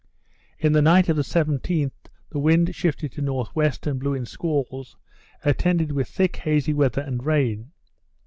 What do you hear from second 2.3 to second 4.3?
the wind shifted to N.W., and blew in